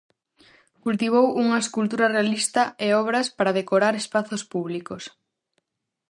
Cultivou 0.83 1.27
unha 1.43 1.61
escultura 1.63 2.11
realista 2.17 2.63
e 2.85 2.87
obras 3.01 3.27
para 3.37 3.55
decorar 3.59 3.93
espazos 3.97 4.41
públicos. 4.53 5.03